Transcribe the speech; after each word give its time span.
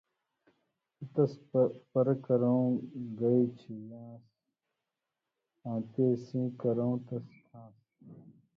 سو 0.97 1.03
تس 1.13 1.31
پرہ 1.91 2.15
کرؤں 2.25 2.67
گائ 3.19 3.41
ڇہے 3.57 3.75
یان٘س 3.87 4.25
آں 5.69 5.79
تے 5.91 6.05
سیں 6.25 6.49
کرؤ 6.61 6.91
تس 7.07 7.27
کھان٘س۔ 7.45 7.75